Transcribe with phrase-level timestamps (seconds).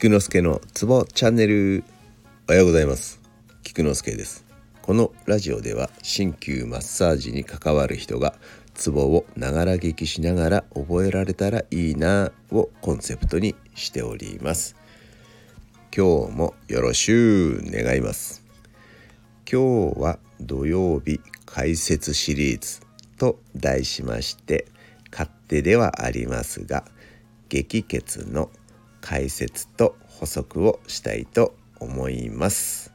[0.00, 1.82] 菊之助のツボチャンネル。
[2.48, 3.20] おはようございます。
[3.64, 4.44] 菊之助です。
[4.80, 8.36] このラジオでは鍼灸マッサージに関わる人が
[8.74, 14.76] ツボをながら聞きしながら覚えられたらいいなをコンセプトにしております。
[15.92, 18.44] 今日もよろしゅう願います。
[19.50, 22.86] 今日は土曜日解説シリーズ。
[23.16, 24.68] と題しまして
[25.10, 26.84] 勝手ではありますが
[27.48, 28.48] 激血の
[29.08, 32.92] 解説と補足をしたいと思います。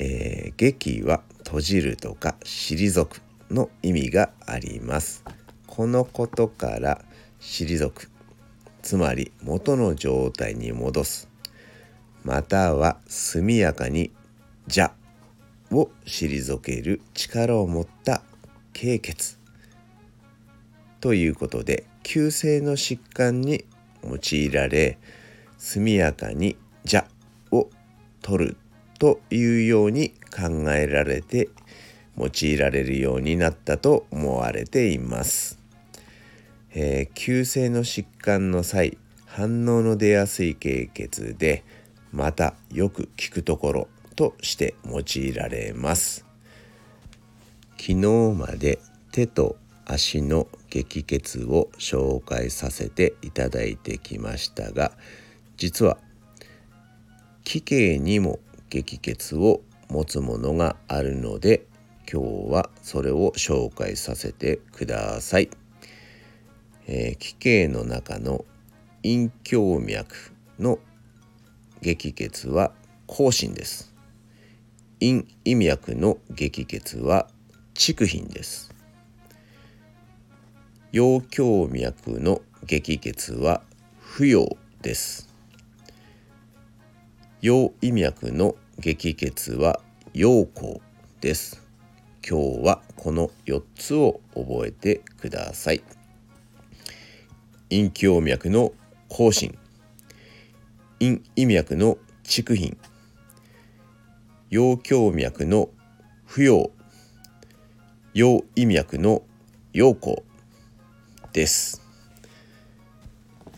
[0.00, 5.22] えー、劇は閉じるとか退くの意味があります。
[5.68, 7.04] このことから
[7.38, 8.10] 退く
[8.82, 11.28] つまり元の状態に戻す
[12.24, 14.10] または速やかに
[14.66, 14.92] 「じゃ」
[15.70, 18.24] を退ける力を持った
[18.72, 19.38] 経血
[20.98, 23.64] ということで急性の疾患に
[24.04, 24.98] 用いられ
[25.56, 27.06] 速やかに「じゃ」
[27.50, 27.70] を
[28.22, 28.56] 取る
[28.98, 31.48] というように考えられて
[32.16, 35.58] 用いられるようになったと思われています。
[36.74, 41.64] えー、急性の疾患の際反応の出やすい経血で
[42.12, 46.24] またよく効くところとして用いられます。
[47.78, 47.94] 昨日
[48.36, 48.80] まで
[49.12, 49.56] 手と
[49.88, 54.92] 足の激血を紹介させていただいてきましたが
[55.56, 55.98] 実は
[57.42, 61.66] 奇形にも激血を持つものがあるので
[62.10, 65.50] 今日はそれを紹介させてください。
[66.86, 68.46] えー、奇形の中の
[69.02, 70.78] 陰胸脈の
[71.82, 72.72] 激血は
[73.06, 73.94] 甲心です。
[75.00, 77.28] 陰胃脈の激血は
[77.74, 78.74] 蓄品です。
[80.90, 83.60] 陽胸脈の激血は
[84.00, 85.28] 不要です。
[87.42, 89.80] 陽胃脈の激血は
[90.14, 90.80] 陽光
[91.20, 91.62] です。
[92.26, 95.82] 今日はこの4つを覚えてください。
[97.68, 98.72] 陰胸脈の
[99.10, 99.58] 更新、
[101.00, 102.78] 陰胃脈の蓄品、
[104.48, 105.68] 陽胸脈の
[106.24, 106.70] 不要、
[108.14, 109.20] 陽胃脈の
[109.74, 110.27] 陽光。
[111.32, 111.82] です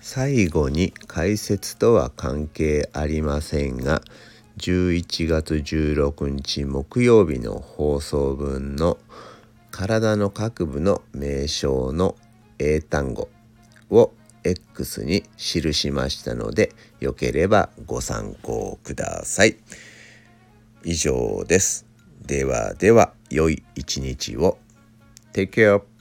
[0.00, 4.02] 最後に解説とは関係ありませんが
[4.58, 8.98] 11月16日木曜日の放送分の
[9.70, 12.16] 体の各部の名称の
[12.58, 13.28] 英単語
[13.90, 14.12] を
[14.44, 19.56] X に記しましたのでよければご参考ください。
[20.84, 21.84] 以上です。
[22.24, 24.58] ではでは良い一日を。
[25.32, 25.95] Take care.